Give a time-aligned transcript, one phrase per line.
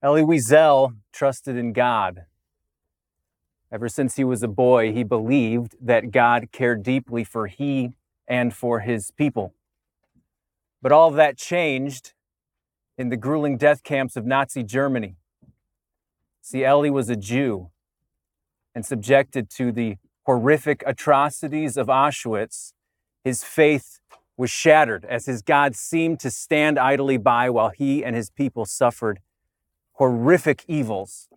[0.00, 2.26] Elie Wiesel trusted in God.
[3.72, 7.94] Ever since he was a boy, he believed that God cared deeply for he
[8.28, 9.54] and for his people.
[10.80, 12.12] But all of that changed
[12.96, 15.16] in the grueling death camps of Nazi Germany.
[16.40, 17.70] See, Elie was a Jew
[18.74, 19.96] and subjected to the
[20.26, 22.72] horrific atrocities of Auschwitz,
[23.24, 23.98] his faith
[24.36, 28.64] was shattered as his God seemed to stand idly by while he and his people
[28.64, 29.20] suffered
[29.98, 31.28] horrific evils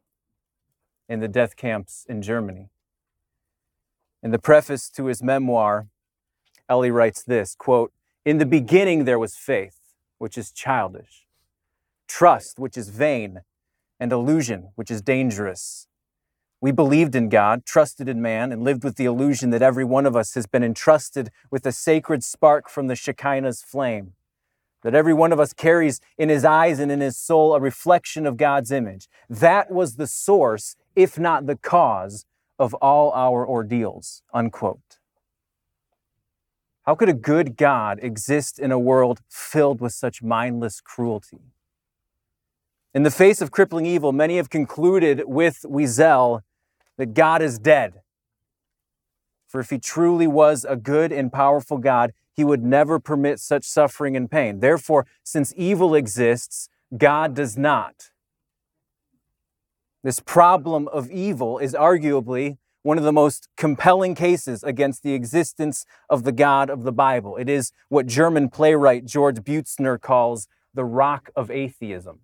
[1.09, 2.69] in the death camps in Germany.
[4.21, 5.87] In the preface to his memoir,
[6.69, 7.91] Elie writes this quote,
[8.23, 9.79] In the beginning there was faith,
[10.19, 11.25] which is childish,
[12.07, 13.41] trust, which is vain,
[13.99, 15.87] and illusion, which is dangerous.
[16.61, 20.05] We believed in God, trusted in man, and lived with the illusion that every one
[20.05, 24.13] of us has been entrusted with a sacred spark from the Shekinah's flame
[24.83, 28.25] that every one of us carries in his eyes and in his soul a reflection
[28.25, 29.07] of God's image.
[29.29, 32.25] That was the source, if not the cause,
[32.57, 34.21] of all our ordeals.
[34.33, 34.99] Unquote.
[36.83, 41.39] How could a good God exist in a world filled with such mindless cruelty?
[42.93, 46.41] In the face of crippling evil, many have concluded with Wiesel
[46.97, 48.00] that God is dead.
[49.51, 53.65] For if he truly was a good and powerful God, he would never permit such
[53.65, 54.61] suffering and pain.
[54.61, 58.11] Therefore, since evil exists, God does not.
[60.03, 65.85] This problem of evil is arguably one of the most compelling cases against the existence
[66.09, 67.35] of the God of the Bible.
[67.35, 72.21] It is what German playwright George Büchner calls the rock of atheism.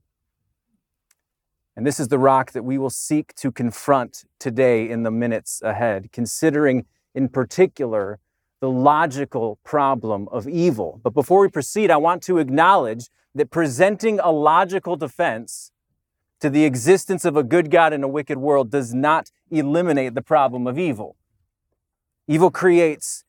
[1.76, 5.62] And this is the rock that we will seek to confront today in the minutes
[5.62, 6.86] ahead, considering
[7.18, 8.20] in particular
[8.62, 11.02] the logical problem of evil.
[11.04, 15.72] But before we proceed, I want to acknowledge that presenting a logical defense
[16.42, 20.22] to the existence of a good God in a wicked world does not eliminate the
[20.22, 21.16] problem of evil.
[22.28, 23.24] Evil creates,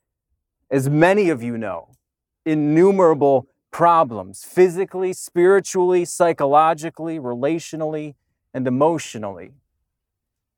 [0.71, 1.95] as many of you know,
[2.45, 8.17] innumerable problems physically, spiritually, psychologically, relationally,
[8.53, 9.53] and emotionally.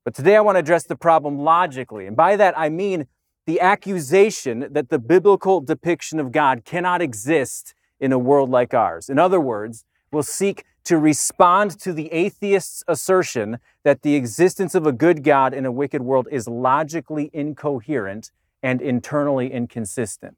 [0.04, 2.06] But today I want to address the problem logically.
[2.06, 3.06] And by that I mean
[3.46, 9.08] the accusation that the biblical depiction of God cannot exist in a world like ours.
[9.08, 14.86] In other words, will seek to respond to the atheist's assertion that the existence of
[14.86, 20.36] a good God in a wicked world is logically incoherent and internally inconsistent.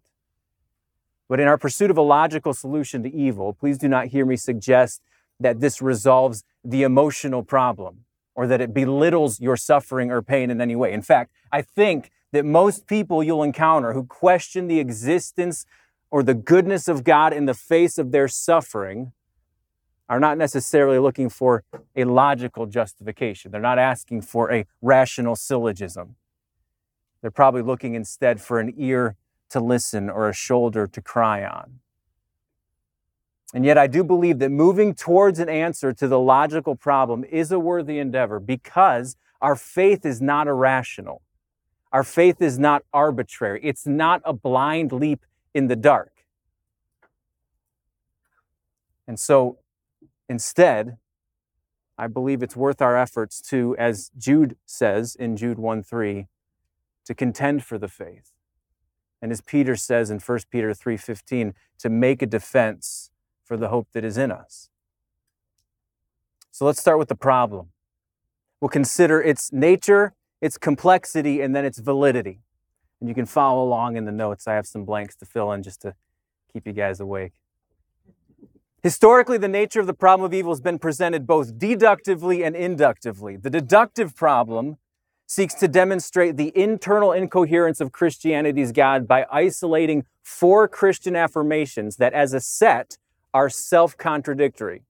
[1.28, 4.36] But in our pursuit of a logical solution to evil, please do not hear me
[4.36, 5.00] suggest
[5.40, 10.60] that this resolves the emotional problem or that it belittles your suffering or pain in
[10.60, 10.92] any way.
[10.92, 15.66] In fact, I think that most people you'll encounter who question the existence
[16.10, 19.12] or the goodness of God in the face of their suffering
[20.08, 21.64] are not necessarily looking for
[21.96, 23.50] a logical justification.
[23.50, 26.16] They're not asking for a rational syllogism.
[27.20, 29.16] They're probably looking instead for an ear
[29.50, 31.80] to listen or a shoulder to cry on.
[33.54, 37.52] And yet, I do believe that moving towards an answer to the logical problem is
[37.52, 41.20] a worthy endeavor because our faith is not irrational.
[41.92, 46.24] Our faith is not arbitrary, it's not a blind leap in the dark.
[49.06, 49.58] And so
[50.28, 50.96] instead,
[51.98, 56.26] I believe it's worth our efforts to, as Jude says in Jude 1 3,
[57.04, 58.32] to contend for the faith.
[59.20, 63.10] And as Peter says in 1 Peter 3:15, to make a defense
[63.44, 64.70] for the hope that is in us.
[66.50, 67.70] So let's start with the problem.
[68.60, 72.40] We'll consider its nature its complexity, and then its validity.
[73.00, 74.46] And you can follow along in the notes.
[74.46, 75.94] I have some blanks to fill in just to
[76.52, 77.32] keep you guys awake.
[78.82, 83.36] Historically, the nature of the problem of evil has been presented both deductively and inductively.
[83.36, 84.76] The deductive problem
[85.26, 92.12] seeks to demonstrate the internal incoherence of Christianity's God by isolating four Christian affirmations that,
[92.12, 92.98] as a set,
[93.32, 94.82] are self contradictory.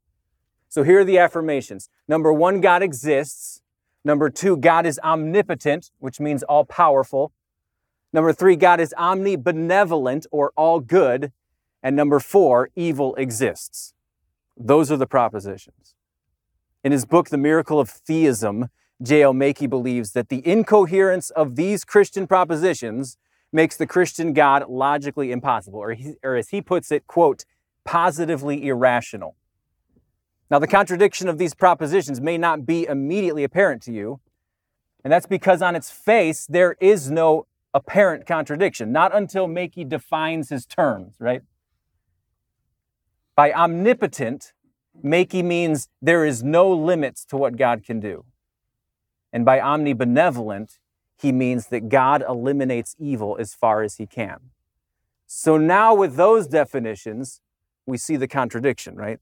[0.68, 1.90] So here are the affirmations.
[2.08, 3.61] Number one, God exists.
[4.04, 7.32] Number two, God is omnipotent, which means all powerful.
[8.12, 11.32] Number three, God is omnibenevolent or all good.
[11.82, 13.94] And number four, evil exists.
[14.56, 15.94] Those are the propositions.
[16.84, 18.68] In his book, The Miracle of Theism,
[19.02, 19.32] J.L.
[19.32, 23.16] Mackie believes that the incoherence of these Christian propositions
[23.52, 27.44] makes the Christian God logically impossible, or, he, or as he puts it, quote,
[27.84, 29.36] positively irrational.
[30.52, 34.20] Now, the contradiction of these propositions may not be immediately apparent to you,
[35.02, 40.50] and that's because on its face, there is no apparent contradiction, not until Mackie defines
[40.50, 41.40] his terms, right?
[43.34, 44.52] By omnipotent,
[45.02, 48.26] Mackie means there is no limits to what God can do.
[49.32, 50.76] And by omnibenevolent,
[51.16, 54.50] he means that God eliminates evil as far as he can.
[55.26, 57.40] So now, with those definitions,
[57.86, 59.18] we see the contradiction, right?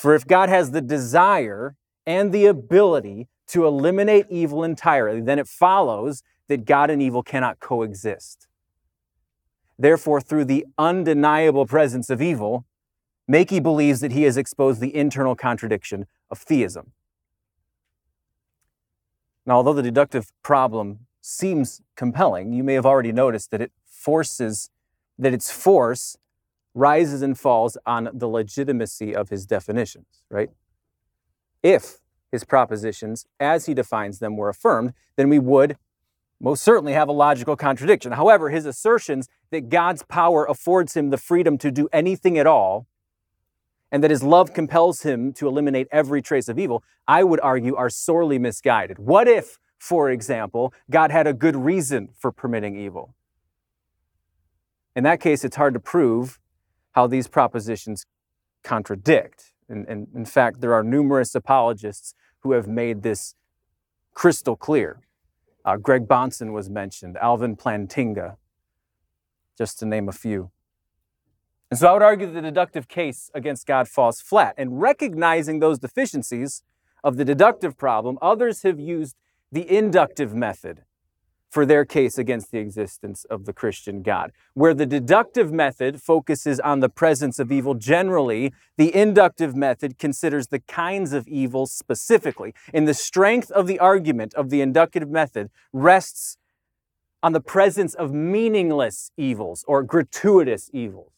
[0.00, 1.76] For if God has the desire
[2.06, 7.60] and the ability to eliminate evil entirely, then it follows that God and evil cannot
[7.60, 8.48] coexist.
[9.78, 12.64] Therefore, through the undeniable presence of evil,
[13.28, 16.92] Mackie believes that he has exposed the internal contradiction of theism.
[19.44, 24.70] Now, although the deductive problem seems compelling, you may have already noticed that it forces,
[25.18, 26.16] that its force
[26.74, 30.50] rises and falls on the legitimacy of his definitions, right?
[31.62, 31.98] If
[32.30, 35.76] his propositions, as he defines them, were affirmed, then we would
[36.40, 38.12] most certainly have a logical contradiction.
[38.12, 42.86] However, his assertions that God's power affords him the freedom to do anything at all
[43.92, 47.74] and that his love compels him to eliminate every trace of evil, I would argue
[47.74, 48.98] are sorely misguided.
[48.98, 53.14] What if, for example, God had a good reason for permitting evil?
[54.94, 56.38] In that case, it's hard to prove
[56.92, 58.06] how these propositions
[58.62, 59.52] contradict.
[59.68, 63.34] And, and, in fact, there are numerous apologists who have made this
[64.14, 65.00] crystal clear.
[65.64, 68.36] Uh, Greg Bahnsen was mentioned, Alvin Plantinga,
[69.56, 70.50] just to name a few.
[71.70, 74.54] And so I would argue the deductive case against God falls flat.
[74.58, 76.64] And recognizing those deficiencies
[77.04, 79.14] of the deductive problem, others have used
[79.52, 80.82] the inductive method
[81.50, 84.30] for their case against the existence of the Christian God.
[84.54, 90.46] Where the deductive method focuses on the presence of evil generally, the inductive method considers
[90.46, 92.54] the kinds of evil specifically.
[92.72, 96.38] And the strength of the argument of the inductive method rests
[97.22, 101.12] on the presence of meaningless evils or gratuitous evils.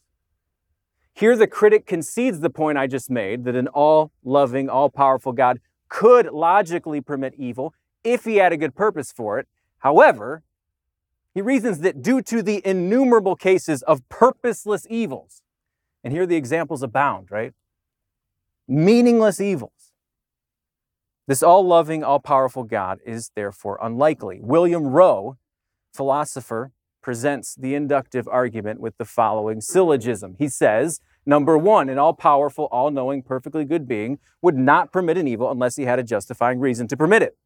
[1.14, 5.32] Here, the critic concedes the point I just made that an all loving, all powerful
[5.32, 9.46] God could logically permit evil if he had a good purpose for it.
[9.82, 10.44] However,
[11.34, 15.43] he reasons that due to the innumerable cases of purposeless evils,
[16.05, 17.52] and here the examples abound, right?
[18.69, 19.93] Meaningless evils.
[21.26, 24.38] This all loving, all powerful God is therefore unlikely.
[24.40, 25.37] William Rowe,
[25.93, 26.70] philosopher,
[27.02, 30.37] presents the inductive argument with the following syllogism.
[30.38, 35.19] He says, Number one, an all powerful, all knowing, perfectly good being would not permit
[35.19, 37.37] an evil unless he had a justifying reason to permit it.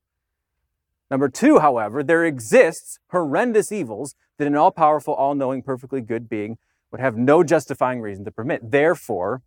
[1.11, 6.29] Number two, however, there exists horrendous evils that an all powerful, all knowing, perfectly good
[6.29, 6.59] being
[6.91, 8.71] would have no justifying reason to permit.
[8.71, 9.43] Therefore,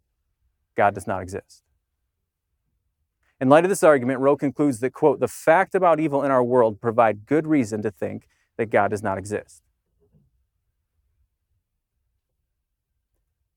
[0.75, 1.63] God does not exist.
[3.41, 6.43] In light of this argument, Rowe concludes that, quote, the fact about evil in our
[6.43, 8.27] world provide good reason to think
[8.57, 9.61] that God does not exist.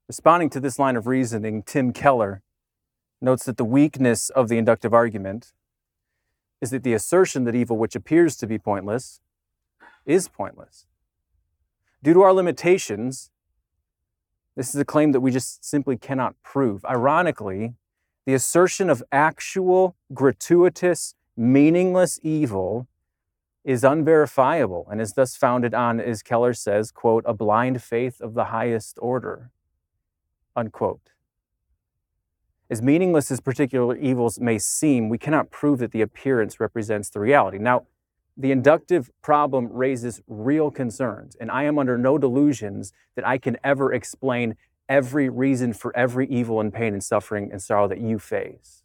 [0.07, 2.43] Responding to this line of reasoning, Tim Keller
[3.21, 5.53] notes that the weakness of the inductive argument
[6.63, 9.21] is that the assertion that evil, which appears to be pointless,
[10.07, 10.87] is pointless.
[12.03, 13.31] Due to our limitations,
[14.57, 16.85] this is a claim that we just simply cannot prove.
[16.87, 17.75] Ironically,
[18.25, 22.87] the assertion of actual, gratuitous, meaningless evil
[23.65, 28.35] is unverifiable and is thus founded on, as Keller says, quote, a blind faith of
[28.35, 29.51] the highest order
[30.57, 31.11] unquote.
[32.73, 37.21] As meaningless as particular evils may seem, we cannot prove that the appearance represents the
[37.21, 37.59] reality.
[37.59, 37.83] Now,
[38.35, 43.59] the inductive problem raises real concerns, and I am under no delusions that I can
[43.63, 44.57] ever explain
[44.89, 48.85] every reason for every evil and pain and suffering and sorrow that you face.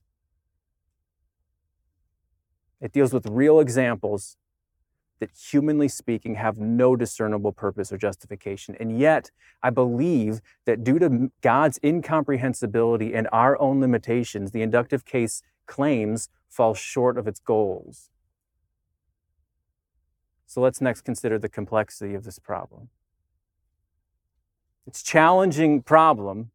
[2.81, 4.35] It deals with real examples
[5.19, 8.75] that, humanly speaking, have no discernible purpose or justification.
[8.79, 9.31] And yet,
[9.63, 16.29] I believe that due to God's incomprehensibility and our own limitations, the inductive case claims
[16.49, 18.09] fall short of its goals.
[20.45, 22.89] So let's next consider the complexity of this problem.
[24.85, 26.51] It's challenging problem,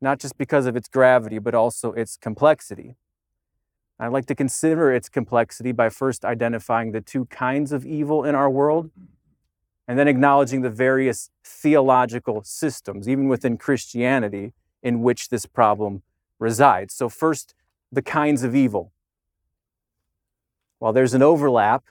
[0.00, 2.96] not just because of its gravity, but also its complexity.
[4.00, 8.34] I'd like to consider its complexity by first identifying the two kinds of evil in
[8.34, 8.90] our world
[9.86, 16.02] and then acknowledging the various theological systems, even within Christianity, in which this problem
[16.38, 16.94] resides.
[16.94, 17.54] So, first,
[17.92, 18.90] the kinds of evil.
[20.78, 21.84] While there's an overlap,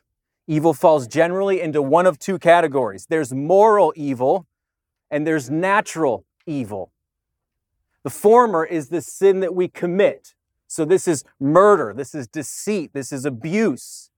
[0.48, 4.48] evil falls generally into one of two categories there's moral evil
[5.12, 6.92] and there's natural evil.
[8.02, 10.34] The former is the sin that we commit
[10.70, 14.12] so this is murder, this is deceit, this is abuse.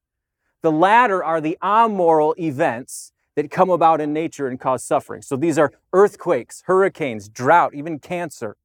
[0.61, 5.21] The latter are the amoral events that come about in nature and cause suffering.
[5.21, 8.57] So these are earthquakes, hurricanes, drought, even cancer.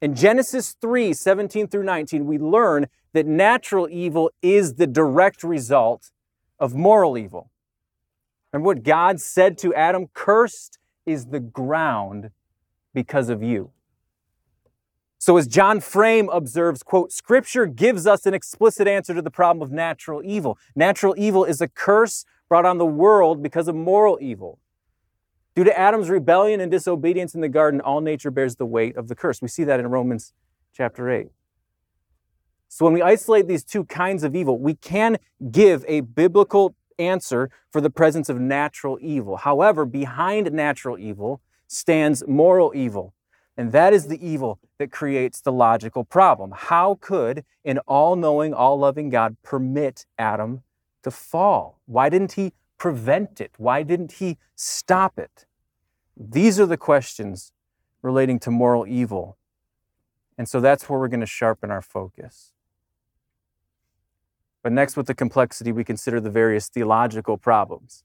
[0.00, 6.12] In Genesis 3 17 through 19, we learn that natural evil is the direct result
[6.60, 7.50] of moral evil.
[8.52, 10.06] Remember what God said to Adam?
[10.14, 12.30] Cursed is the ground
[12.94, 13.72] because of you.
[15.20, 19.62] So, as John Frame observes, quote, Scripture gives us an explicit answer to the problem
[19.62, 20.56] of natural evil.
[20.74, 24.58] Natural evil is a curse brought on the world because of moral evil.
[25.54, 29.08] Due to Adam's rebellion and disobedience in the garden, all nature bears the weight of
[29.08, 29.42] the curse.
[29.42, 30.32] We see that in Romans
[30.72, 31.26] chapter 8.
[32.68, 35.18] So, when we isolate these two kinds of evil, we can
[35.50, 39.36] give a biblical answer for the presence of natural evil.
[39.36, 43.12] However, behind natural evil stands moral evil.
[43.60, 46.54] And that is the evil that creates the logical problem.
[46.56, 50.62] How could an all knowing, all loving God permit Adam
[51.02, 51.78] to fall?
[51.84, 53.52] Why didn't he prevent it?
[53.58, 55.44] Why didn't he stop it?
[56.16, 57.52] These are the questions
[58.00, 59.36] relating to moral evil.
[60.38, 62.54] And so that's where we're going to sharpen our focus.
[64.62, 68.04] But next, with the complexity, we consider the various theological problems.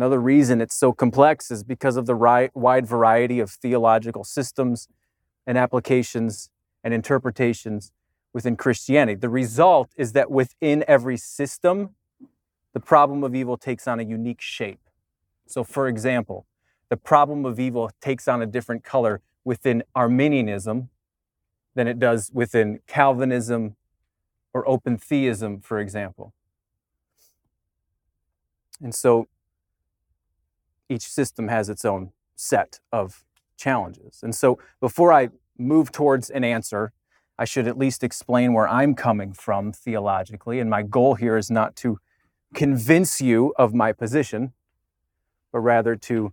[0.00, 2.16] Another reason it's so complex is because of the
[2.54, 4.88] wide variety of theological systems
[5.46, 6.48] and applications
[6.82, 7.92] and interpretations
[8.32, 9.14] within Christianity.
[9.14, 11.90] The result is that within every system,
[12.72, 14.80] the problem of evil takes on a unique shape.
[15.46, 16.46] So, for example,
[16.88, 20.88] the problem of evil takes on a different color within Arminianism
[21.74, 23.76] than it does within Calvinism
[24.54, 26.32] or open theism, for example.
[28.80, 29.28] And so
[30.90, 33.24] each system has its own set of
[33.56, 34.20] challenges.
[34.22, 36.92] And so before I move towards an answer,
[37.38, 40.60] I should at least explain where I'm coming from theologically.
[40.60, 41.98] And my goal here is not to
[42.54, 44.52] convince you of my position,
[45.52, 46.32] but rather to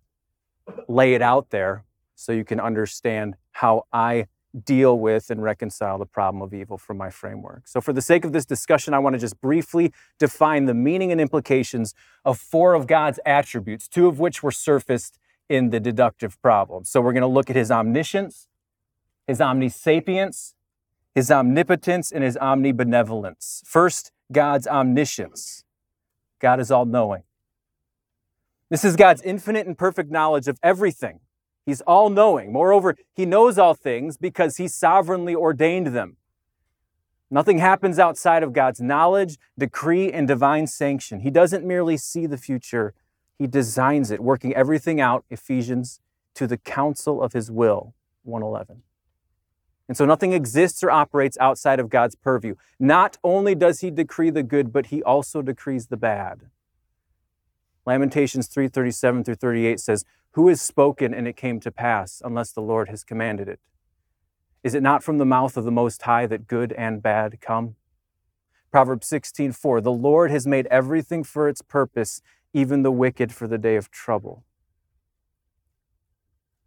[0.88, 1.86] lay it out there
[2.16, 4.28] so you can understand how I
[4.64, 7.68] deal with and reconcile the problem of evil from my framework.
[7.68, 11.12] So, for the sake of this discussion, I want to just briefly define the meaning
[11.12, 11.94] and implications
[12.26, 16.86] of four of God's attributes, two of which were surfaced in the deductive problem.
[16.86, 18.48] So, we're going to look at his omniscience,
[19.28, 20.54] his omnisapience,
[21.14, 23.66] his omnipotence, and his omnibenevolence.
[23.66, 25.64] First, God's omniscience.
[26.40, 27.24] God is all knowing.
[28.70, 31.22] This is God's infinite and perfect knowledge of everything
[31.68, 32.54] He's all knowing.
[32.54, 36.16] Moreover, he knows all things because he sovereignly ordained them.
[37.30, 41.20] Nothing happens outside of God's knowledge, decree, and divine sanction.
[41.20, 42.94] He doesn't merely see the future,
[43.38, 46.00] he designs it, working everything out, Ephesians,
[46.36, 47.94] to the counsel of his will,
[48.24, 48.84] 111.
[49.90, 52.56] And so nothing exists or operates outside of God's purview.
[52.80, 56.44] Not only does he decree the good, but he also decrees the bad.
[57.88, 62.62] Lamentations 3:37 through 38 says, "Who has spoken and it came to pass unless the
[62.62, 63.62] Lord has commanded it?
[64.62, 67.78] Is it not from the mouth of the most high that good and bad come?"
[68.72, 73.58] Proverbs 16:4, "The Lord has made everything for its purpose, even the wicked for the
[73.58, 74.44] day of trouble."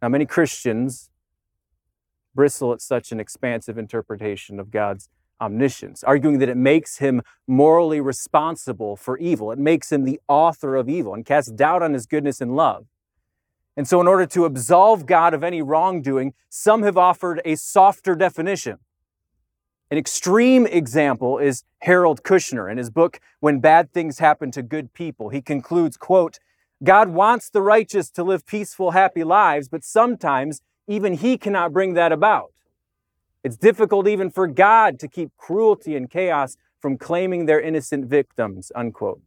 [0.01, 1.11] Now many Christians
[2.33, 5.07] bristle at such an expansive interpretation of God's
[5.41, 9.51] omniscience, arguing that it makes him morally responsible for evil.
[9.51, 12.85] It makes him the author of evil and casts doubt on his goodness and love.
[13.75, 18.15] And so, in order to absolve God of any wrongdoing, some have offered a softer
[18.15, 18.77] definition.
[19.89, 24.93] An extreme example is Harold Kushner in his book When Bad Things Happen to Good
[24.93, 25.29] People.
[25.29, 26.39] He concludes, quote,
[26.83, 31.93] God wants the righteous to live peaceful, happy lives, but sometimes even he cannot bring
[31.93, 32.51] that about.
[33.43, 38.71] It's difficult even for God to keep cruelty and chaos from claiming their innocent victims,
[38.75, 39.21] unquote.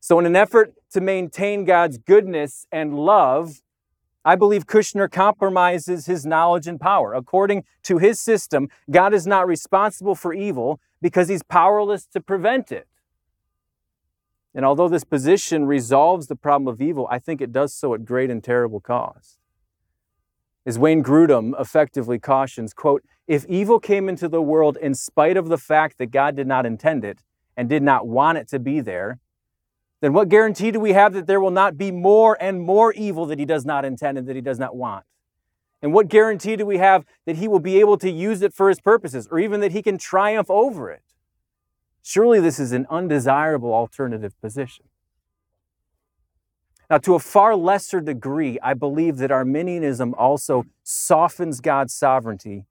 [0.00, 3.60] So, in an effort to maintain God's goodness and love,
[4.24, 7.14] I believe Kushner compromises his knowledge and power.
[7.14, 12.72] According to his system, God is not responsible for evil because he's powerless to prevent
[12.72, 12.86] it.
[14.54, 18.04] And although this position resolves the problem of evil, I think it does so at
[18.04, 19.38] great and terrible cost
[20.66, 25.48] as Wayne Grudem effectively cautions, quote, if evil came into the world in spite of
[25.48, 27.22] the fact that God did not intend it
[27.56, 29.18] and did not want it to be there,
[30.00, 33.26] then what guarantee do we have that there will not be more and more evil
[33.26, 35.04] that he does not intend and that he does not want?
[35.82, 38.68] And what guarantee do we have that he will be able to use it for
[38.68, 41.02] his purposes or even that he can triumph over it?
[42.02, 44.87] Surely this is an undesirable alternative position.
[46.90, 52.64] Now, to a far lesser degree, I believe that Arminianism also softens God's sovereignty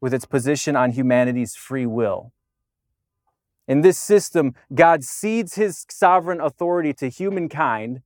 [0.00, 2.32] with its position on humanity's free will.
[3.68, 8.02] In this system, God cedes his sovereign authority to humankind,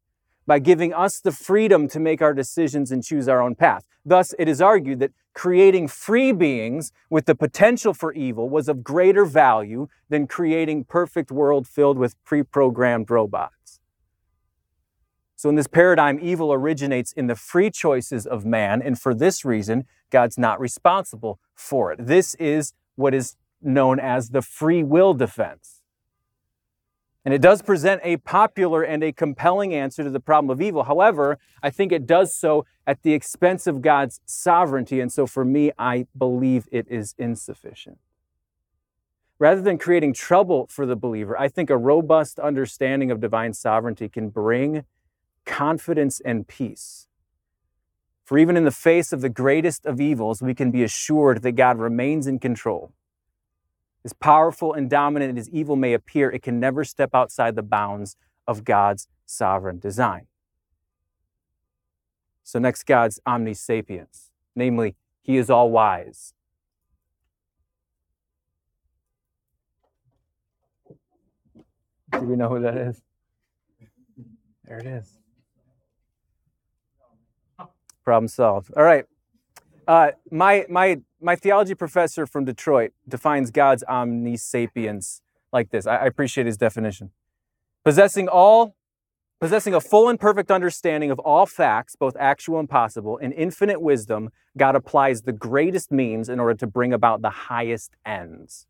[0.47, 3.85] by giving us the freedom to make our decisions and choose our own path.
[4.05, 8.85] Thus, it is argued that creating free beings with the potential for evil was of
[8.85, 13.56] greater value than creating perfect world filled with pre-programmed robots.
[15.37, 19.45] So in this paradigm, evil originates in the free choices of man, and for this
[19.45, 22.07] reason, God's not responsible for it.
[22.07, 25.83] This is what is known as the free will defense.
[27.27, 30.85] And it does present a popular and a compelling answer to the problem of evil.
[30.85, 35.01] However, I think it does so at the expense of God's sovereignty.
[35.01, 37.99] And so for me, I believe it is insufficient.
[39.41, 44.09] Rather than creating trouble for the believer, I think a robust understanding of divine sovereignty
[44.09, 44.85] can bring
[45.47, 47.07] confidence and peace.
[48.25, 51.53] For even in the face of the greatest of evils, we can be assured that
[51.53, 52.93] God remains in control
[54.07, 58.17] as powerful and dominant as evil may appear, it can never step outside the bounds
[58.47, 60.29] of God's sovereign design.
[62.45, 66.35] So, next, God's omnisapience, namely, He is all wise.
[72.13, 73.03] Do we know who that is?
[74.65, 75.19] There it is.
[78.07, 78.71] Problem solved.
[78.77, 79.05] All right.
[79.89, 85.23] Uh, my, my, my theology professor from Detroit defines God's omnisapience
[85.53, 85.89] like this.
[85.89, 87.11] I, I appreciate his definition.
[87.85, 88.77] Possessing all,
[89.41, 93.83] possessing a full and perfect understanding of all facts, both actual and possible, in infinite
[93.83, 98.69] wisdom, God applies the greatest means in order to bring about the highest ends.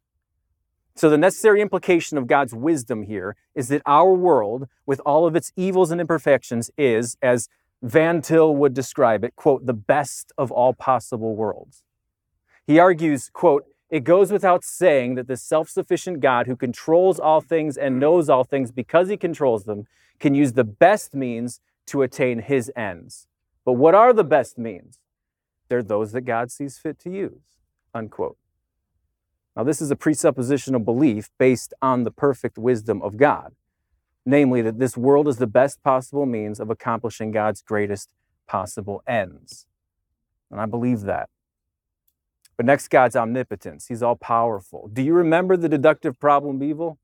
[0.94, 5.36] So, the necessary implication of God's wisdom here is that our world, with all of
[5.36, 7.50] its evils and imperfections, is, as
[7.82, 11.84] Van Til would describe it, quote, the best of all possible worlds.
[12.66, 17.40] He argues, quote, it goes without saying that the self sufficient God who controls all
[17.40, 19.86] things and knows all things because he controls them
[20.18, 23.28] can use the best means to attain his ends.
[23.64, 24.98] But what are the best means?
[25.68, 27.42] They're those that God sees fit to use,
[27.94, 28.38] unquote.
[29.56, 33.54] Now, this is a presuppositional belief based on the perfect wisdom of God
[34.26, 38.10] namely that this world is the best possible means of accomplishing God's greatest
[38.46, 39.66] possible ends.
[40.50, 41.30] And I believe that.
[42.56, 43.86] But next, God's omnipotence.
[43.86, 44.90] He's all powerful.
[44.92, 46.98] Do you remember the deductive problem of evil?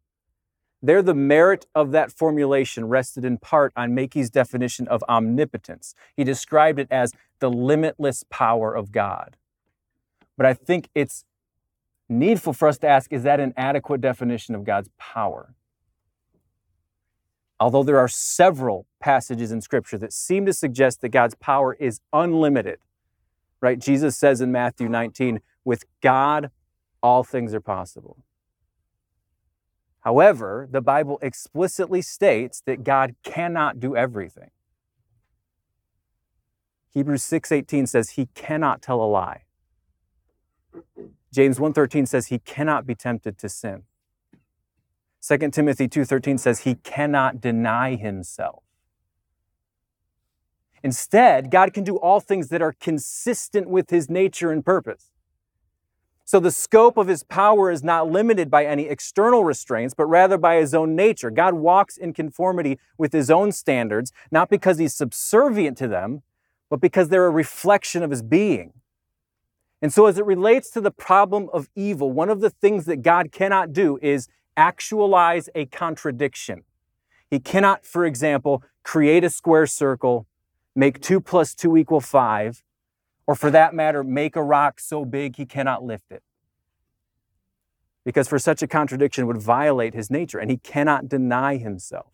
[0.82, 5.94] There, the merit of that formulation rested in part on Mackie's definition of omnipotence.
[6.16, 9.36] He described it as the limitless power of God.
[10.36, 11.24] But I think it's
[12.08, 15.54] needful for us to ask is that an adequate definition of God's power?
[17.62, 22.00] Although there are several passages in Scripture that seem to suggest that God's power is
[22.12, 22.80] unlimited,
[23.60, 23.78] right?
[23.78, 26.50] Jesus says in Matthew 19, with God,
[27.04, 28.24] all things are possible.
[30.00, 34.50] However, the Bible explicitly states that God cannot do everything.
[36.90, 39.44] Hebrews 6:18 says he cannot tell a lie.
[41.32, 43.84] James 1:13 says he cannot be tempted to sin.
[45.22, 48.64] 2 Timothy 2:13 says he cannot deny himself.
[50.82, 55.12] Instead, God can do all things that are consistent with his nature and purpose.
[56.24, 60.38] So the scope of his power is not limited by any external restraints, but rather
[60.38, 61.30] by his own nature.
[61.30, 66.22] God walks in conformity with his own standards, not because he's subservient to them,
[66.68, 68.72] but because they're a reflection of his being.
[69.80, 73.02] And so, as it relates to the problem of evil, one of the things that
[73.02, 76.62] God cannot do is actualize a contradiction.
[77.30, 80.26] He cannot, for example, create a square circle,
[80.74, 82.62] make 2 plus 2 equal 5,
[83.26, 86.22] or for that matter, make a rock so big he cannot lift it.
[88.04, 92.12] Because for such a contradiction would violate his nature, and he cannot deny himself.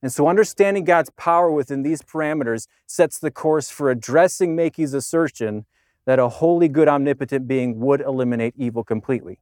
[0.00, 5.66] And so, understanding God's power within these parameters sets the course for addressing Mackie's assertion
[6.06, 9.40] that a holy, good, omnipotent being would eliminate evil completely.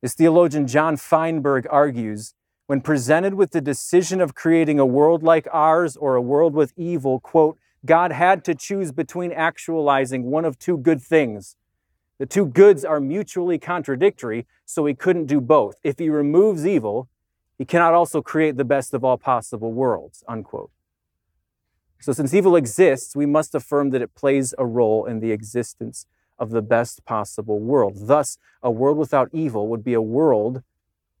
[0.00, 2.34] As theologian John Feinberg argues,
[2.66, 6.72] when presented with the decision of creating a world like ours or a world with
[6.76, 11.56] evil, quote, God had to choose between actualizing one of two good things.
[12.18, 15.76] The two goods are mutually contradictory, so he couldn't do both.
[15.82, 17.08] If he removes evil,
[17.56, 20.70] he cannot also create the best of all possible worlds, unquote.
[22.00, 26.06] So, since evil exists, we must affirm that it plays a role in the existence
[26.38, 27.94] of the best possible world.
[28.06, 30.62] Thus, a world without evil would be a world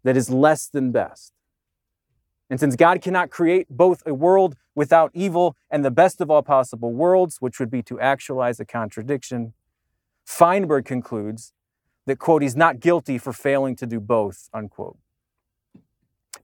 [0.04, 1.32] that is less than best.
[2.50, 6.42] And since God cannot create both a world without evil and the best of all
[6.42, 9.52] possible worlds, which would be to actualize a contradiction,
[10.24, 11.52] Feinberg concludes
[12.06, 14.96] that, quote, he's not guilty for failing to do both, unquote.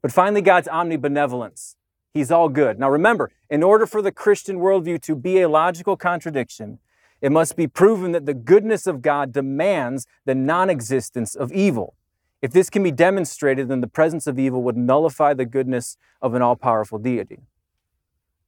[0.03, 1.77] But finally, God's omnibenevolence.
[2.13, 2.79] He's all good.
[2.79, 6.79] Now remember, in order for the Christian worldview to be a logical contradiction,
[7.25, 11.95] it must be proven that the goodness of God demands the non existence of evil.
[12.43, 16.35] If this can be demonstrated, then the presence of evil would nullify the goodness of
[16.35, 17.41] an all powerful deity.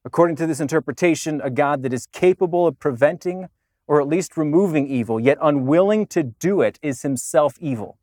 [0.05, 3.49] According to this interpretation, a God that is capable of preventing
[3.87, 7.97] or at least removing evil, yet unwilling to do it, is himself evil.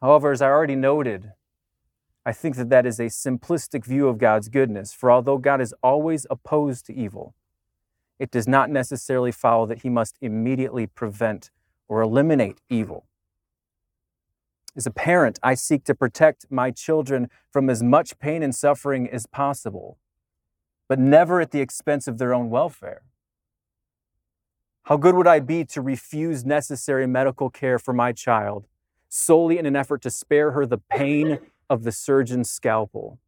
[0.00, 1.32] However, as I already noted,
[2.24, 5.74] I think that that is a simplistic view of God's goodness, for although God is
[5.82, 7.34] always opposed to evil,
[8.18, 11.50] it does not necessarily follow that he must immediately prevent
[11.88, 13.06] or eliminate evil.
[14.76, 19.08] As a parent, I seek to protect my children from as much pain and suffering
[19.08, 19.98] as possible,
[20.88, 23.02] but never at the expense of their own welfare.
[24.84, 28.66] How good would I be to refuse necessary medical care for my child
[29.08, 31.38] solely in an effort to spare her the pain
[31.70, 33.18] of the surgeon's scalpel?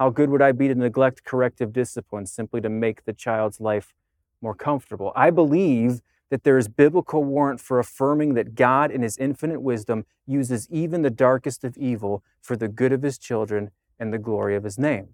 [0.00, 3.92] How good would I be to neglect corrective discipline simply to make the child's life
[4.40, 5.12] more comfortable?
[5.14, 10.06] I believe that there is biblical warrant for affirming that God, in his infinite wisdom,
[10.26, 14.56] uses even the darkest of evil for the good of his children and the glory
[14.56, 15.08] of his name.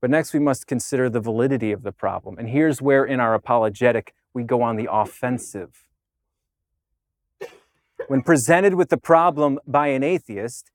[0.00, 2.38] But next, we must consider the validity of the problem.
[2.38, 5.84] And here's where, in our apologetic, we go on the offensive.
[8.08, 10.70] When presented with the problem by an atheist,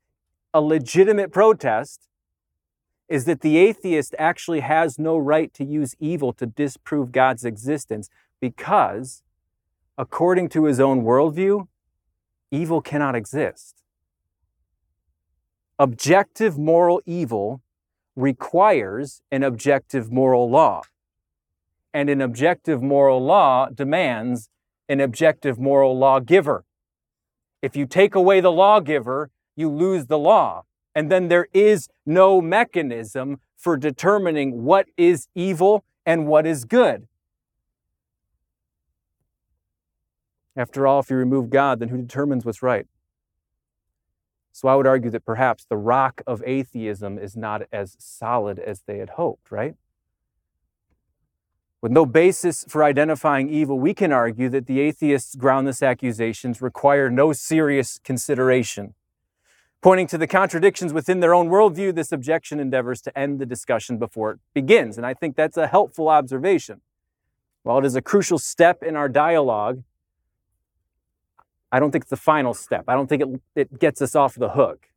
[0.52, 2.08] a legitimate protest
[3.08, 8.08] is that the atheist actually has no right to use evil to disprove God's existence
[8.40, 9.22] because,
[9.96, 11.68] according to his own worldview,
[12.50, 13.82] evil cannot exist.
[15.78, 17.62] Objective moral evil
[18.16, 20.82] requires an objective moral law,
[21.94, 24.50] and an objective moral law demands
[24.88, 26.64] an objective moral lawgiver.
[27.62, 30.62] If you take away the lawgiver, you lose the law.
[30.94, 37.08] And then there is no mechanism for determining what is evil and what is good.
[40.56, 42.86] After all, if you remove God, then who determines what's right?
[44.52, 48.82] So I would argue that perhaps the rock of atheism is not as solid as
[48.86, 49.74] they had hoped, right?
[51.80, 57.08] With no basis for identifying evil, we can argue that the atheists' groundless accusations require
[57.08, 58.94] no serious consideration.
[59.80, 63.96] Pointing to the contradictions within their own worldview, this objection endeavors to end the discussion
[63.96, 64.96] before it begins.
[64.96, 66.80] And I think that's a helpful observation.
[67.62, 69.84] While it is a crucial step in our dialogue,
[71.70, 72.84] I don't think it's the final step.
[72.88, 74.88] I don't think it, it gets us off the hook.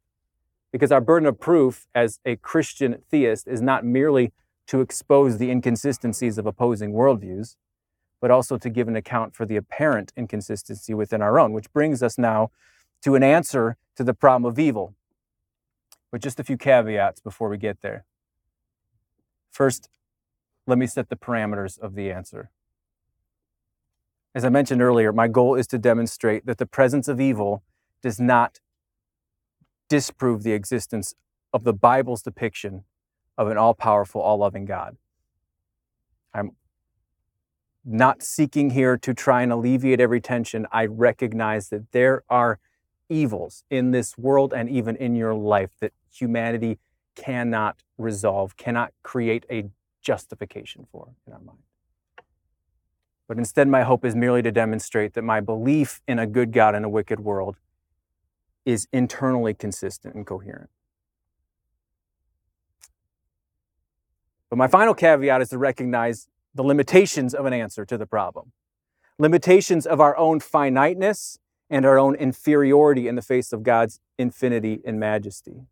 [0.72, 4.32] Because our burden of proof as a Christian theist is not merely
[4.68, 7.56] to expose the inconsistencies of opposing worldviews,
[8.22, 12.02] but also to give an account for the apparent inconsistency within our own, which brings
[12.02, 12.52] us now
[13.04, 14.96] to an answer to the problem of evil.
[16.12, 18.06] But just a few caveats before we get there.
[19.52, 19.90] First,
[20.68, 22.52] let me set the parameters of the answer.
[24.34, 27.64] As I mentioned earlier, my goal is to demonstrate that the presence of evil
[28.02, 28.60] does not
[29.90, 31.16] disprove the existence
[31.52, 32.86] of the Bible's depiction
[33.38, 34.96] of an all powerful, all loving God.
[36.34, 36.52] I'm
[37.84, 40.66] not seeking here to try and alleviate every tension.
[40.72, 42.60] I recognize that there are
[43.12, 46.80] evils in this world and even in your life that humanity
[47.16, 49.70] cannot resolve, cannot create a
[50.02, 51.60] justification for in our mind.
[53.28, 56.74] But instead, my hope is merely to demonstrate that my belief in a good God
[56.76, 57.58] in a wicked world
[58.66, 60.70] is internally consistent and coherent.
[64.50, 68.52] But my final caveat is to recognize the limitations of an answer to the problem,
[69.18, 71.40] limitations of our own finiteness
[71.72, 75.64] and our own inferiority in the face of God's infinity and majesty.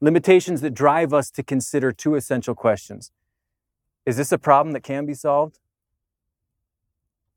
[0.00, 3.12] Limitations that drive us to consider two essential questions
[4.06, 5.60] Is this a problem that can be solved?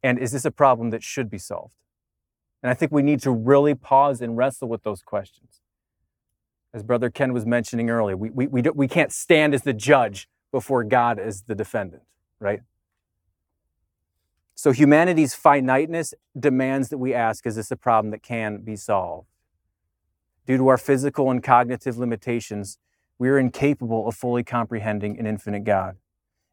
[0.02, 1.76] And is this a problem that should be solved?
[2.62, 5.62] And I think we need to really pause and wrestle with those questions.
[6.74, 10.28] As Brother Ken was mentioning earlier, we, we, we, we can't stand as the judge
[10.52, 12.04] before God as the defendant,
[12.40, 12.62] right?
[14.56, 19.28] So humanity's finiteness demands that we ask is this a problem that can be solved?
[20.46, 22.78] Due to our physical and cognitive limitations,
[23.18, 25.96] we are incapable of fully comprehending an infinite God.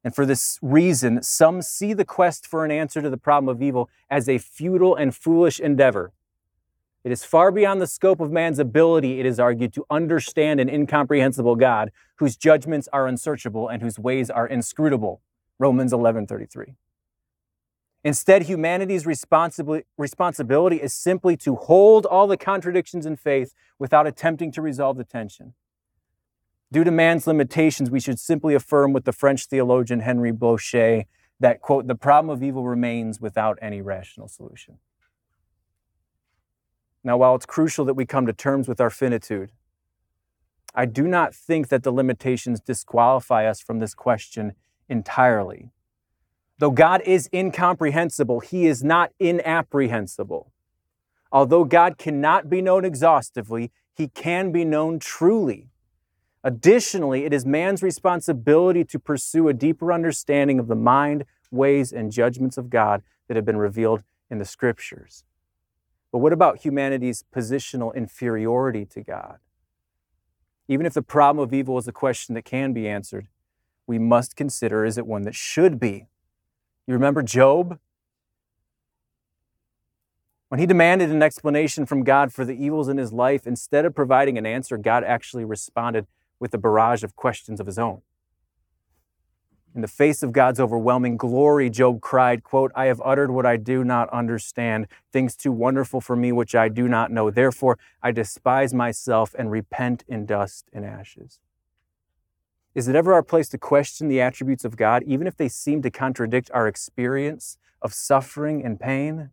[0.03, 3.61] And for this reason, some see the quest for an answer to the problem of
[3.61, 6.13] evil as a futile and foolish endeavor.
[7.03, 10.69] It is far beyond the scope of man's ability, it is argued, to understand an
[10.69, 15.21] incomprehensible God whose judgments are unsearchable and whose ways are inscrutable.
[15.59, 16.77] Romans 11:33.
[18.03, 24.63] Instead, humanity's responsibility is simply to hold all the contradictions in faith without attempting to
[24.63, 25.53] resolve the tension.
[26.73, 31.05] Due to man's limitations, we should simply affirm with the French theologian Henri Blocher
[31.41, 34.79] that, quote, the problem of evil remains without any rational solution.
[37.03, 39.53] Now, while it's crucial that we come to terms with our finitude,
[40.75, 44.53] I do not think that the limitations disqualify us from this question
[44.89, 45.71] entirely.
[46.61, 50.53] Though God is incomprehensible, he is not inapprehensible.
[51.33, 55.71] Although God cannot be known exhaustively, he can be known truly.
[56.45, 62.13] Additionally, it is man's responsibility to pursue a deeper understanding of the mind, ways, and
[62.13, 65.25] judgments of God that have been revealed in the scriptures.
[66.13, 69.39] But what about humanity's positional inferiority to God?
[70.69, 73.29] Even if the problem of evil is a question that can be answered,
[73.87, 76.10] we must consider is it one that should be?
[76.87, 77.79] You remember Job?
[80.49, 83.95] When he demanded an explanation from God for the evils in his life, instead of
[83.95, 86.07] providing an answer, God actually responded
[86.41, 88.03] with a barrage of questions of his own.
[89.73, 93.57] In the face of God's overwhelming glory, Job cried, quote, I have uttered what I
[93.57, 97.31] do not understand, things too wonderful for me which I do not know.
[97.31, 101.39] Therefore, I despise myself and repent in dust and ashes.
[102.75, 105.83] Is it ever our place to question the attributes of God, even if they seem
[105.83, 109.31] to contradict our experience of suffering and pain?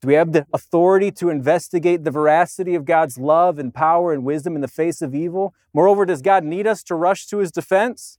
[0.00, 4.24] Do we have the authority to investigate the veracity of God's love and power and
[4.24, 5.54] wisdom in the face of evil?
[5.72, 8.18] Moreover, does God need us to rush to his defense?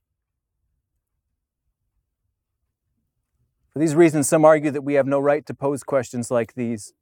[3.72, 6.94] For these reasons, some argue that we have no right to pose questions like these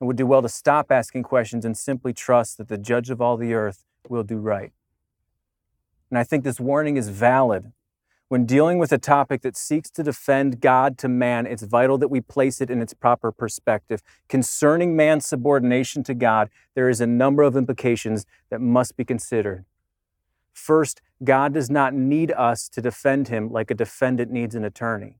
[0.00, 3.20] and would do well to stop asking questions and simply trust that the judge of
[3.20, 4.72] all the earth will do right.
[6.10, 7.72] And I think this warning is valid.
[8.28, 12.08] When dealing with a topic that seeks to defend God to man, it's vital that
[12.08, 14.02] we place it in its proper perspective.
[14.28, 19.64] Concerning man's subordination to God, there is a number of implications that must be considered.
[20.52, 25.18] First, God does not need us to defend him like a defendant needs an attorney.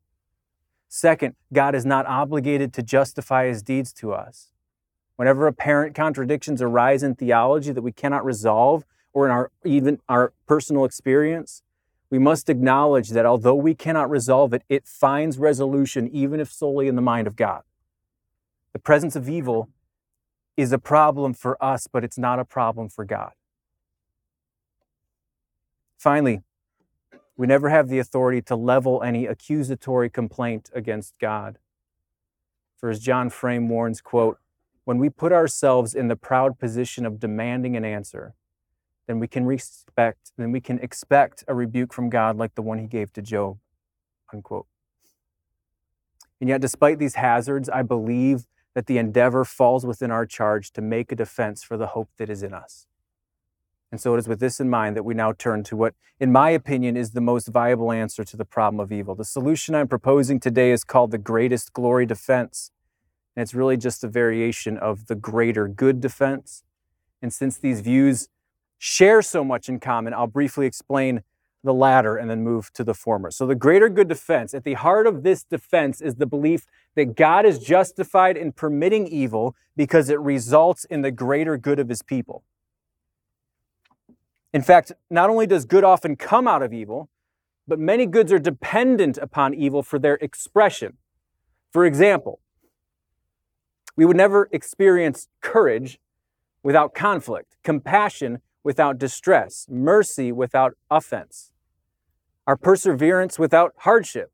[0.89, 4.53] Second, God is not obligated to justify his deeds to us.
[5.17, 8.85] Whenever apparent contradictions arise in theology that we cannot resolve,
[9.17, 11.63] or in our even our personal experience,
[12.11, 16.87] we must acknowledge that although we cannot resolve it, it finds resolution even if solely
[16.87, 17.63] in the mind of God.
[18.75, 19.71] The presence of evil
[20.55, 23.33] is a problem for us, but it's not a problem for God.
[25.97, 26.43] Finally,
[27.39, 31.57] we never have the authority to level any accusatory complaint against God.
[32.77, 34.37] For as John Frame warns, quote,
[34.85, 38.35] when we put ourselves in the proud position of demanding an answer,
[39.07, 42.79] then we can respect, then we can expect a rebuke from God like the one
[42.79, 43.59] he gave to Job.
[44.33, 44.67] Unquote.
[46.41, 50.83] And yet, despite these hazards, I believe that the endeavor falls within our charge to
[50.83, 52.87] make a defense for the hope that is in us.
[53.91, 56.33] And so it is with this in mind that we now turn to what, in
[56.33, 59.15] my opinion, is the most viable answer to the problem of evil.
[59.15, 62.73] The solution I'm proposing today is called the greatest glory defense.
[63.35, 66.65] And it's really just a variation of the greater good defense.
[67.23, 68.29] And since these views
[68.79, 71.23] share so much in common, I'll briefly explain
[71.65, 73.31] the latter and then move to the former.
[73.31, 77.17] So, the greater good defense, at the heart of this defense is the belief that
[77.17, 82.03] God is justified in permitting evil because it results in the greater good of his
[82.03, 82.45] people.
[84.55, 87.11] In fact, not only does good often come out of evil,
[87.69, 90.97] but many goods are dependent upon evil for their expression.
[91.73, 92.41] For example,
[93.97, 95.99] we would never experience courage
[96.63, 101.53] without conflict, compassion without distress, mercy without offense,
[102.49, 104.33] our perseverance without hardship.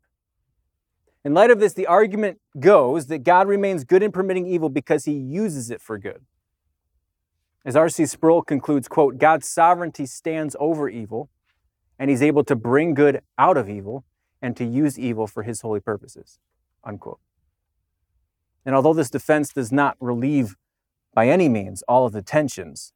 [1.23, 5.05] In light of this, the argument goes that God remains good in permitting evil because
[5.05, 6.23] he uses it for good.
[7.66, 8.07] As R.C.
[8.07, 11.29] Sproul concludes, quote, God's sovereignty stands over evil,
[11.99, 14.03] and he's able to bring good out of evil
[14.40, 16.38] and to use evil for his holy purposes,
[16.83, 17.21] unquote.
[18.64, 20.57] And although this defense does not relieve
[21.12, 22.95] by any means all of the tensions,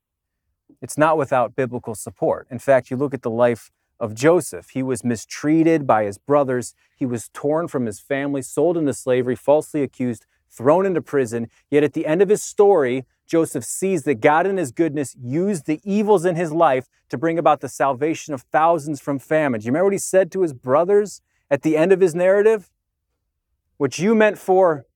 [0.80, 2.46] it's not without biblical support.
[2.50, 4.70] In fact, you look at the life of Joseph.
[4.70, 6.74] He was mistreated by his brothers.
[6.96, 11.48] He was torn from his family, sold into slavery, falsely accused, thrown into prison.
[11.70, 15.66] Yet at the end of his story, Joseph sees that God in his goodness used
[15.66, 19.60] the evils in his life to bring about the salvation of thousands from famine.
[19.60, 22.70] Do you remember what he said to his brothers at the end of his narrative?
[23.78, 24.86] What you meant for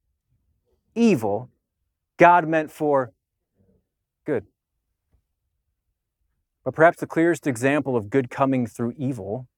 [0.94, 1.50] evil,
[2.16, 3.12] God meant for
[4.24, 4.46] good.
[6.64, 9.48] But perhaps the clearest example of good coming through evil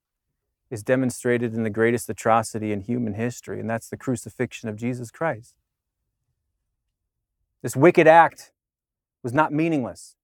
[0.71, 5.11] is demonstrated in the greatest atrocity in human history, and that's the crucifixion of Jesus
[5.11, 5.55] Christ.
[7.61, 8.53] This wicked act
[9.23, 10.17] was not meaningless,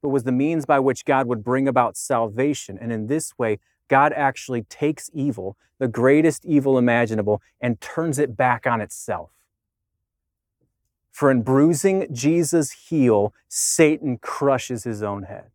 [0.00, 2.78] but was the means by which God would bring about salvation.
[2.80, 8.36] And in this way, God actually takes evil, the greatest evil imaginable, and turns it
[8.36, 9.30] back on itself.
[11.10, 15.50] For in bruising Jesus' heel, Satan crushes his own head.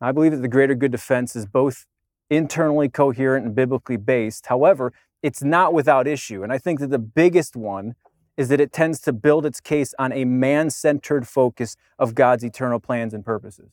[0.00, 1.86] I believe that the greater good defense is both
[2.30, 4.46] internally coherent and biblically based.
[4.46, 6.42] However, it's not without issue.
[6.42, 7.94] And I think that the biggest one
[8.36, 12.44] is that it tends to build its case on a man centered focus of God's
[12.44, 13.70] eternal plans and purposes.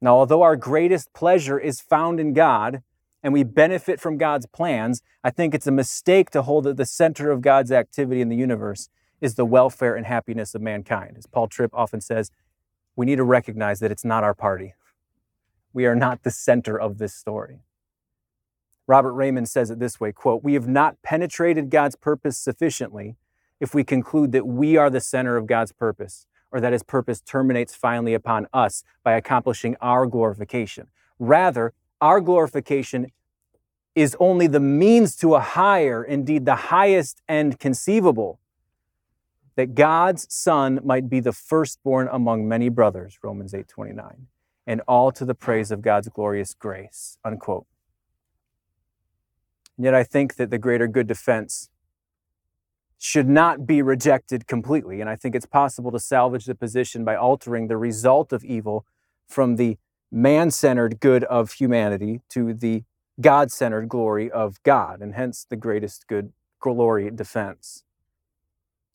[0.00, 2.82] Now, although our greatest pleasure is found in God
[3.22, 6.86] and we benefit from God's plans, I think it's a mistake to hold that the
[6.86, 8.88] center of God's activity in the universe
[9.20, 11.16] is the welfare and happiness of mankind.
[11.18, 12.30] As Paul Tripp often says,
[12.96, 14.74] we need to recognize that it's not our party.
[15.72, 17.60] We are not the center of this story.
[18.86, 23.16] Robert Reymond says it this way, quote, "We have not penetrated God's purpose sufficiently
[23.60, 27.20] if we conclude that we are the center of God's purpose or that his purpose
[27.20, 30.88] terminates finally upon us by accomplishing our glorification.
[31.18, 33.06] Rather, our glorification
[33.94, 38.40] is only the means to a higher, indeed the highest end conceivable,
[39.54, 44.26] that God's son might be the firstborn among many brothers, Romans 8:29
[44.66, 47.18] and all to the praise of God's glorious grace.
[47.24, 47.66] Unquote.
[49.76, 51.70] And yet I think that the greater good defense
[52.98, 55.00] should not be rejected completely.
[55.00, 58.86] And I think it's possible to salvage the position by altering the result of evil
[59.26, 59.78] from the
[60.12, 62.84] man centered good of humanity to the
[63.20, 67.84] God centered glory of God, and hence the greatest good glory defense.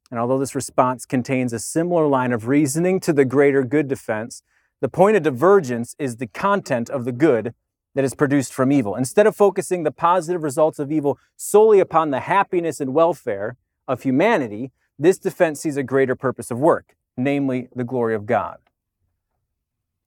[0.10, 4.42] And although this response contains a similar line of reasoning to the greater good defense,
[4.82, 7.54] the point of divergence is the content of the good
[7.96, 8.96] that is produced from evil.
[8.96, 14.04] Instead of focusing the positive results of evil solely upon the happiness and welfare of
[14.04, 18.58] humanity, this defense sees a greater purpose of work, namely the glory of God.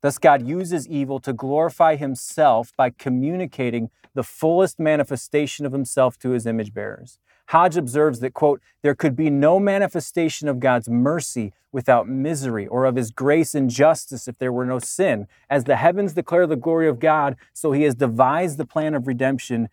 [0.02, 6.30] Thus, God uses evil to glorify himself by communicating the fullest manifestation of himself to
[6.30, 7.18] his image bearers.
[7.50, 12.84] Hodge observes that, quote, there could be no manifestation of God's mercy without misery, or
[12.84, 15.26] of his grace and justice if there were no sin.
[15.48, 19.08] As the heavens declare the glory of God, so he has devised the plan of
[19.08, 19.68] redemption,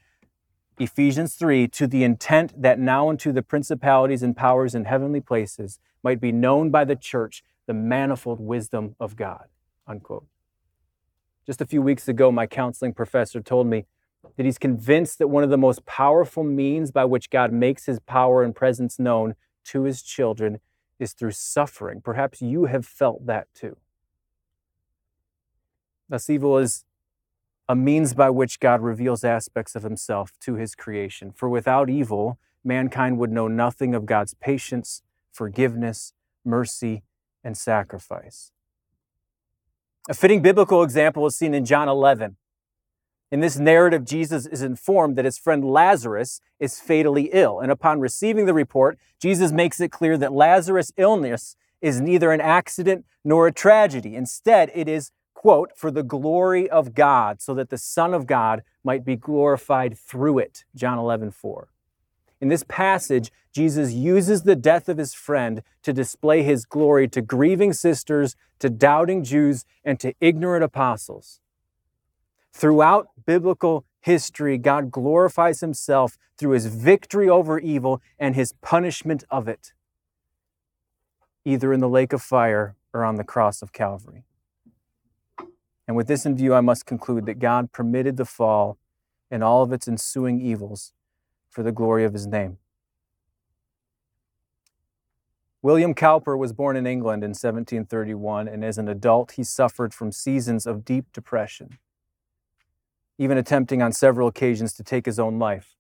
[0.80, 5.80] Ephesians 3, to the intent that now unto the principalities and powers in heavenly places
[6.02, 9.46] might be known by the church the manifold wisdom of God.
[9.86, 10.26] Unquote.
[11.46, 13.86] Just a few weeks ago, my counseling professor told me
[14.36, 18.00] that he's convinced that one of the most powerful means by which God makes his
[18.00, 19.36] power and presence known
[19.66, 20.60] to his children
[21.00, 22.02] is through suffering.
[22.02, 23.78] Perhaps you have felt that too.
[26.10, 26.86] Thus, evil is
[27.70, 31.32] a means by which God reveals aspects of himself to his creation.
[31.32, 36.14] For without evil, mankind would know nothing of God's patience, forgiveness,
[36.46, 37.04] mercy,
[37.44, 38.52] and sacrifice.
[40.10, 42.38] A fitting biblical example is seen in John 11.
[43.30, 47.60] In this narrative, Jesus is informed that his friend Lazarus is fatally ill.
[47.60, 52.40] And upon receiving the report, Jesus makes it clear that Lazarus' illness is neither an
[52.40, 54.16] accident nor a tragedy.
[54.16, 58.64] Instead, it is, quote, for the glory of God, so that the Son of God
[58.84, 60.64] might be glorified through it.
[60.74, 61.68] John 11, 4.
[62.40, 67.22] In this passage, Jesus uses the death of his friend to display his glory to
[67.22, 71.42] grieving sisters, to doubting Jews, and to ignorant apostles.
[72.58, 79.48] Throughout biblical history, God glorifies himself through his victory over evil and his punishment of
[79.48, 79.74] it,
[81.46, 84.24] either in the lake of fire or on the cross of Calvary.
[85.88, 88.80] And with this in view, I must conclude that God permitted the fall
[89.30, 90.94] and all of its ensuing evils
[91.48, 92.58] for the glory of his name.
[95.62, 100.12] William Cowper was born in England in 1731, and as an adult, he suffered from
[100.12, 101.78] seasons of deep depression
[103.18, 105.76] even attempting on several occasions to take his own life.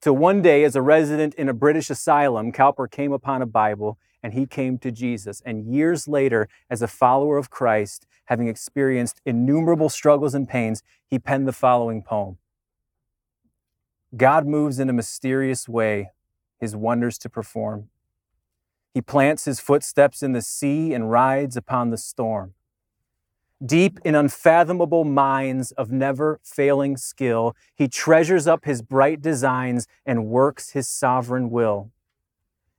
[0.00, 3.98] Till one day, as a resident in a British asylum, Cowper came upon a Bible
[4.22, 5.42] and he came to Jesus.
[5.44, 11.18] And years later, as a follower of Christ, having experienced innumerable struggles and pains, he
[11.18, 12.38] penned the following poem
[14.16, 16.10] God moves in a mysterious way,
[16.60, 17.88] his wonders to perform.
[18.94, 22.54] He plants his footsteps in the sea and rides upon the storm.
[23.64, 30.26] Deep in unfathomable mines of never failing skill, he treasures up his bright designs and
[30.26, 31.90] works his sovereign will.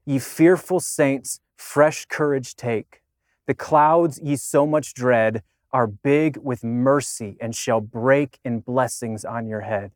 [0.05, 3.03] Ye fearful saints, fresh courage take.
[3.45, 9.25] The clouds ye so much dread are big with mercy and shall break in blessings
[9.25, 9.91] on your head.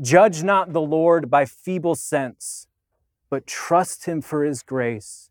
[0.00, 2.68] Judge not the Lord by feeble sense,
[3.30, 5.30] but trust him for his grace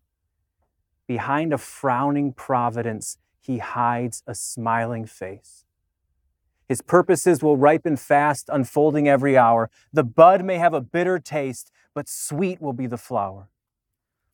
[1.07, 5.65] behind a frowning providence, he hides a smiling face.
[6.67, 9.69] His purposes will ripen fast, unfolding every hour.
[9.91, 13.49] The bud may have a bitter taste, but sweet will be the flower.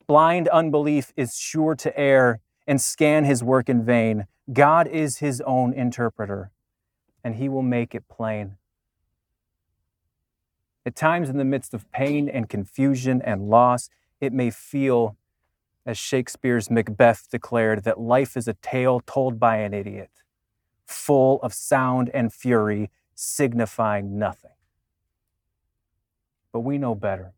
[0.06, 4.26] Blind unbelief is sure to err and scan his work in vain.
[4.52, 6.52] God is his own interpreter,
[7.24, 8.56] and he will make it plain.
[10.86, 13.90] At times, in the midst of pain and confusion and loss,
[14.20, 15.16] it may feel,
[15.86, 20.10] as Shakespeare's Macbeth declared, that life is a tale told by an idiot,
[20.86, 24.50] full of sound and fury, signifying nothing.
[26.52, 27.32] But we know better.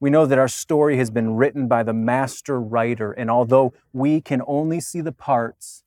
[0.00, 4.20] We know that our story has been written by the master writer, and although we
[4.20, 5.84] can only see the parts,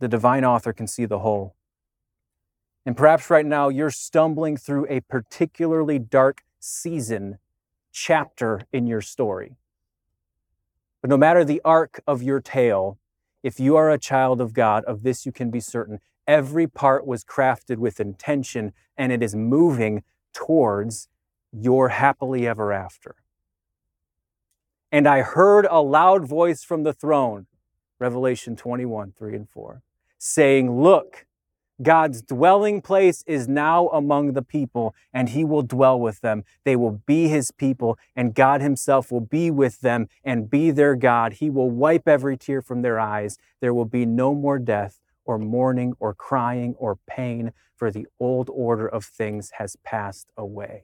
[0.00, 1.54] the divine author can see the whole.
[2.84, 7.38] And perhaps right now you're stumbling through a particularly dark season,
[7.98, 9.56] chapter in your story.
[11.00, 12.98] But no matter the arc of your tale,
[13.42, 15.98] if you are a child of God, of this you can be certain.
[16.26, 21.08] Every part was crafted with intention and it is moving towards
[21.52, 23.16] your happily ever after.
[24.90, 27.46] And I heard a loud voice from the throne,
[27.98, 29.82] Revelation 21, 3 and 4,
[30.18, 31.26] saying, Look,
[31.80, 36.42] God's dwelling place is now among the people, and he will dwell with them.
[36.64, 40.96] They will be his people, and God himself will be with them and be their
[40.96, 41.34] God.
[41.34, 43.38] He will wipe every tear from their eyes.
[43.60, 48.50] There will be no more death, or mourning, or crying, or pain, for the old
[48.52, 50.82] order of things has passed away.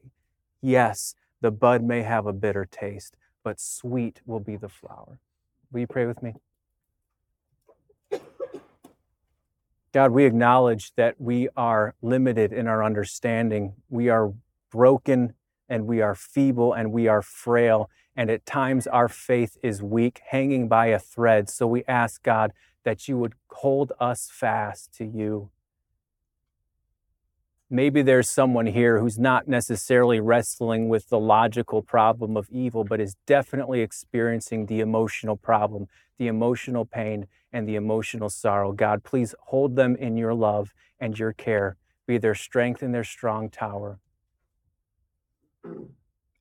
[0.60, 5.18] Yes, the bud may have a bitter taste, but sweet will be the flower.
[5.72, 6.34] Will you pray with me?
[9.94, 13.74] God, we acknowledge that we are limited in our understanding.
[13.88, 14.34] We are
[14.72, 15.34] broken
[15.68, 17.88] and we are feeble and we are frail.
[18.16, 21.48] And at times our faith is weak, hanging by a thread.
[21.48, 25.50] So we ask, God, that you would hold us fast to you.
[27.70, 33.00] Maybe there's someone here who's not necessarily wrestling with the logical problem of evil, but
[33.00, 35.86] is definitely experiencing the emotional problem,
[36.18, 38.72] the emotional pain, and the emotional sorrow.
[38.72, 41.76] God, please hold them in your love and your care.
[42.06, 44.00] Be their strength and their strong tower.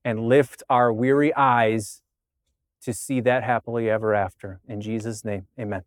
[0.04, 2.02] And lift our weary eyes
[2.82, 4.60] to see that happily ever after.
[4.68, 5.84] In Jesus' name, amen.